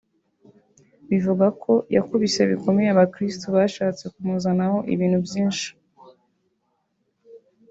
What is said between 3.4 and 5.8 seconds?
bashatse kumuzanaho ibintu byinshi